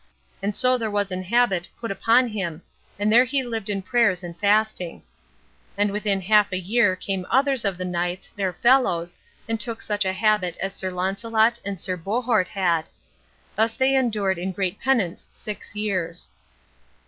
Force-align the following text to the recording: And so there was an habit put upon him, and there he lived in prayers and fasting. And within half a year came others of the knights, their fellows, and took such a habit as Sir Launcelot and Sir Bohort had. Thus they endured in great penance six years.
And 0.41 0.55
so 0.55 0.79
there 0.79 0.89
was 0.89 1.11
an 1.11 1.21
habit 1.21 1.69
put 1.79 1.91
upon 1.91 2.29
him, 2.29 2.63
and 2.97 3.13
there 3.13 3.23
he 3.23 3.43
lived 3.43 3.69
in 3.69 3.83
prayers 3.83 4.23
and 4.23 4.35
fasting. 4.35 5.03
And 5.77 5.91
within 5.91 6.21
half 6.21 6.51
a 6.51 6.57
year 6.57 6.95
came 6.95 7.27
others 7.29 7.63
of 7.65 7.77
the 7.77 7.85
knights, 7.85 8.31
their 8.31 8.51
fellows, 8.51 9.15
and 9.47 9.59
took 9.59 9.79
such 9.79 10.03
a 10.03 10.13
habit 10.13 10.57
as 10.59 10.73
Sir 10.73 10.89
Launcelot 10.89 11.59
and 11.63 11.79
Sir 11.79 11.97
Bohort 11.97 12.47
had. 12.47 12.89
Thus 13.55 13.75
they 13.75 13.93
endured 13.93 14.39
in 14.39 14.53
great 14.53 14.79
penance 14.79 15.29
six 15.33 15.75
years. 15.75 16.29